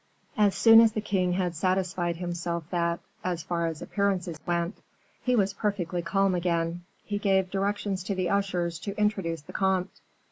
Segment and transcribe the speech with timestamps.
[0.35, 4.79] As soon as the king had satisfied himself that, as far as appearances went,
[5.21, 10.01] he was perfectly calm again, he gave directions to the ushers to introduce the comte.